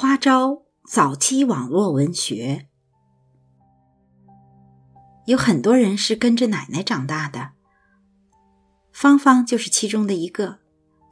[0.00, 2.68] 花招早期网络文学，
[5.26, 7.50] 有很多人是跟着奶奶长大的，
[8.94, 10.60] 芳芳就是其中的一个。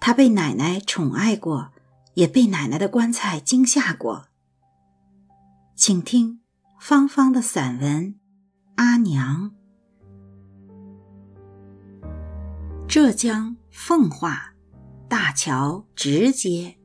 [0.01, 1.71] 她被奶奶宠爱过，
[2.15, 4.29] 也被奶奶的棺材惊吓过。
[5.77, 6.41] 请听
[6.81, 8.15] 芳芳的散文
[8.77, 9.53] 《阿娘》。
[12.89, 14.55] 浙江奉化
[15.11, 16.78] 大桥直街。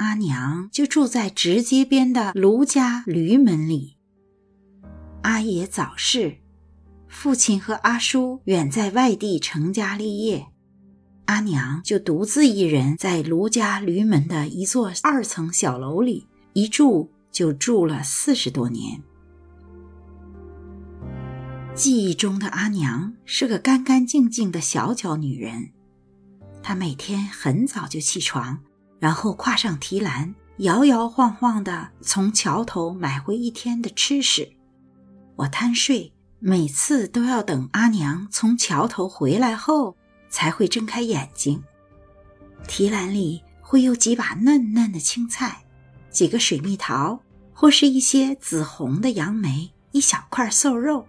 [0.00, 3.98] 阿娘就住在直街边的卢家驴门里。
[5.20, 6.38] 阿爷早逝，
[7.06, 10.46] 父亲和阿叔远在外地成家立业，
[11.26, 19.02] 阿娘就独自一人在卢家驴门的一座二层小楼里一住就住了四十多年。
[21.74, 25.72] 记忆中的阿娘是个干干净净的小脚女人，
[26.62, 28.60] 她每天很早就起床。
[29.00, 34.52] 然后跨上提篮，摇摇晃晃地从桥头买回一天的吃食。
[35.36, 39.96] 我贪睡，每次都要等阿娘从桥头回来后
[40.28, 41.64] 才会睁开眼睛。
[42.68, 45.64] 提篮里会有几把嫩嫩的青菜，
[46.10, 47.18] 几个水蜜桃，
[47.54, 51.06] 或是一些紫红的杨梅，一小块瘦肉。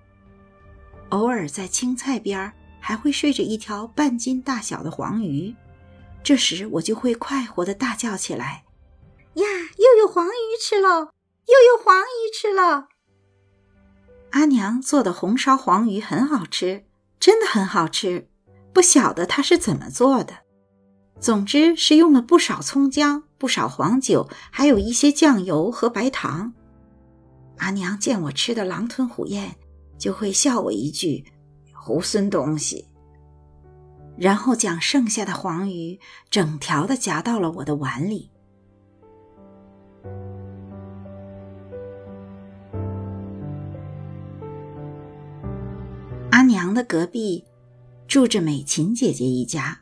[1.09, 5.53] 偶尔在青菜边还会睡着一条半斤大小的黄鱼。
[6.23, 8.63] 这时我就会快活的大叫起来
[9.35, 9.45] ：“呀，
[9.77, 11.09] 又有黄鱼吃喽，
[11.47, 12.85] 又有黄鱼吃喽！”
[14.31, 16.85] 阿娘做的红烧黄鱼很好吃，
[17.19, 18.29] 真的很好吃。
[18.73, 20.33] 不晓得她是怎么做的，
[21.19, 26.53] 总之是用了不少葱姜、不少黄酒，还有一些酱油和白糖。
[27.57, 29.55] 阿娘见我吃的狼吞虎咽，
[29.97, 31.25] 就会笑我一句
[31.75, 32.87] ：“猢狲东西。”
[34.21, 38.29] 然后将剩下的黄鱼整条的夹到了我的碗里。
[46.29, 47.43] 阿娘的隔壁
[48.07, 49.81] 住着美琴姐姐一家，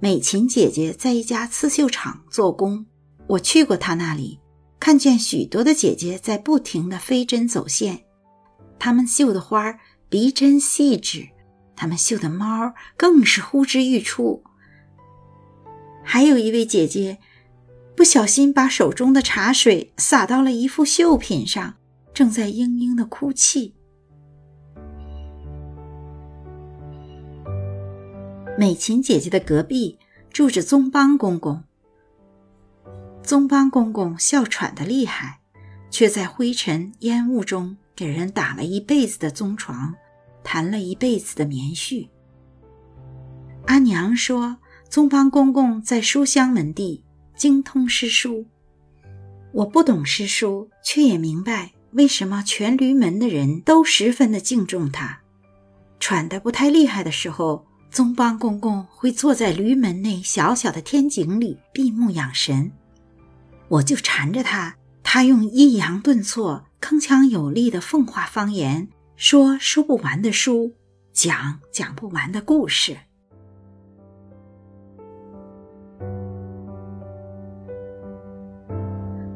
[0.00, 2.84] 美琴姐姐在一家刺绣厂做工。
[3.26, 4.38] 我去过她那里，
[4.78, 8.04] 看见许多的姐姐在不停的飞针走线，
[8.78, 11.26] 她们绣的花儿逼真细致。
[11.78, 14.42] 他们绣的猫更是呼之欲出。
[16.02, 17.18] 还有一位姐姐，
[17.94, 21.76] 不小心把手中的茶水洒到了一幅绣品上，
[22.12, 23.76] 正在嘤嘤的哭泣。
[28.58, 30.00] 美琴姐姐的隔壁
[30.32, 31.62] 住着宗邦公公。
[33.22, 35.38] 宗邦公公哮喘的厉害，
[35.92, 39.94] 却在灰尘烟雾中给人打了一辈子的棕床。
[40.42, 42.08] 弹了一辈子的棉絮。
[43.66, 44.56] 阿娘说
[44.88, 47.02] ：“宗邦公公在书香门第，
[47.36, 48.46] 精通诗书。
[49.52, 55.20] 我不懂诗书，却也明白为什么全驴门的人都十分的敬重他。
[56.00, 62.70] 喘得不太厉害的时候，宗邦公公会坐在驴门内小小的天井里闭目养神。
[63.68, 68.88] 我就缠着他，他用抑扬顿挫、铿锵有力的奉化方言。”
[69.18, 70.76] 说说不完的书，
[71.12, 72.96] 讲讲不完的故事。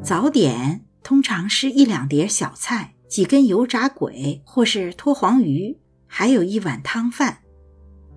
[0.00, 5.76] 早点通常是一两碟小菜，几根油炸鬼或是脱黄鱼，
[6.06, 7.38] 还有一碗汤饭。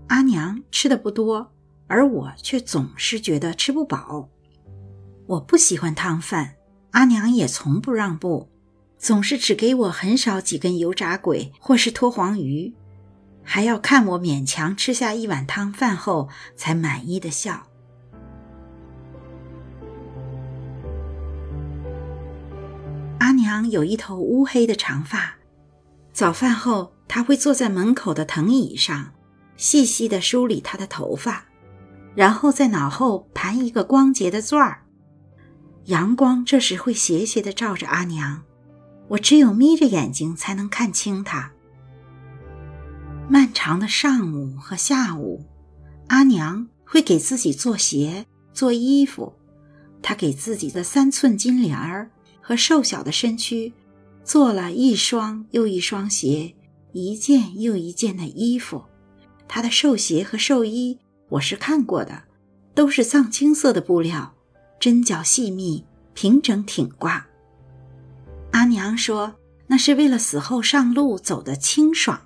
[0.10, 1.52] 阿娘吃的不多，
[1.88, 4.30] 而我却总是觉得吃不饱。
[5.26, 6.58] 我不喜欢汤饭，
[6.92, 8.52] 阿娘也从不让步。
[9.06, 12.74] 总是只给我很少几根油炸鬼或是脱黄鱼，
[13.44, 17.68] 还要看我勉强吃下一碗汤饭后才满意的笑。
[23.20, 25.36] 阿娘有一头乌黑的长发，
[26.12, 29.14] 早饭后她会坐在门口的藤椅上，
[29.56, 31.46] 细细的梳理她的头发，
[32.16, 34.82] 然后在脑后盘一个光洁的钻儿。
[35.84, 38.42] 阳光这时会斜斜的照着阿娘。
[39.08, 41.52] 我只有眯着眼睛才能看清他。
[43.30, 45.46] 漫长的上午和下午，
[46.08, 49.34] 阿娘会给自己做鞋、做衣服。
[50.02, 53.74] 她给自己的三寸金莲儿和瘦小的身躯
[54.24, 56.54] 做了一双又一双鞋，
[56.94, 58.84] 一件又一件的衣服。
[59.48, 61.00] 她的寿鞋和寿衣
[61.30, 62.24] 我是看过的，
[62.76, 64.36] 都是藏青色的布料，
[64.80, 67.26] 针脚细密，平整挺挂。
[68.56, 69.36] 阿娘说
[69.68, 72.22] ：“那是为了死后上路走得清爽。”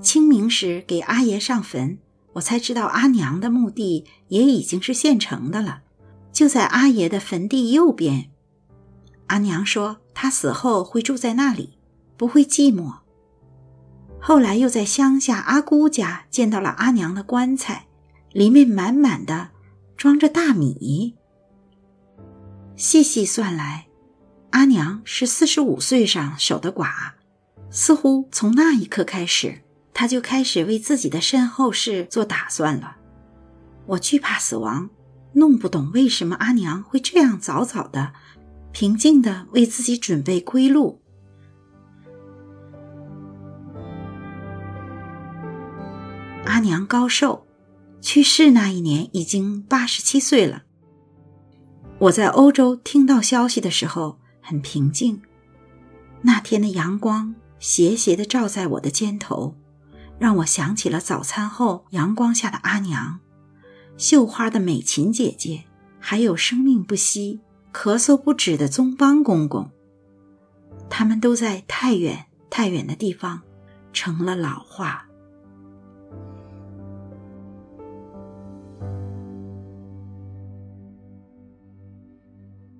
[0.00, 1.98] 清明时给阿爷上坟，
[2.32, 5.82] 我才知道阿娘的墓地也已经是现成的了。
[6.32, 8.30] 就在阿爷的坟地右边。
[9.26, 11.76] 阿娘说，他死后会住在那里，
[12.16, 12.94] 不会寂寞。
[14.18, 17.88] 后来又在乡下阿姑家见到了阿娘的棺材，
[18.32, 19.50] 里面满满的
[19.98, 21.14] 装着大米。
[22.80, 23.88] 细细算来，
[24.52, 27.12] 阿娘是四十五岁上守的寡，
[27.70, 29.60] 似乎从那一刻开始，
[29.92, 32.96] 她就开始为自己的身后事做打算了。
[33.84, 34.88] 我惧怕死亡。
[35.34, 38.14] 弄不懂为什么阿娘会这样早早的、
[38.72, 41.02] 平静的为自己准备归路。
[46.46, 47.46] 阿娘高寿，
[48.00, 50.62] 去世那一年已经八十七岁了。
[52.00, 55.20] 我在欧洲听到消息的时候很平静。
[56.22, 59.54] 那天的阳光斜斜的照在我的肩头，
[60.18, 63.20] 让我想起了早餐后阳光下的阿娘。
[63.98, 65.64] 绣花的美琴姐姐，
[65.98, 69.70] 还有生命不息、咳嗽不止的宗邦公公，
[70.88, 73.42] 他们都在太远太远的地方，
[73.92, 75.06] 成了老化。